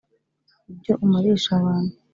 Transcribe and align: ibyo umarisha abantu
ibyo 0.71 0.93
umarisha 1.05 1.51
abantu 1.59 1.93